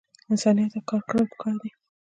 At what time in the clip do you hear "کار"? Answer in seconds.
0.89-1.01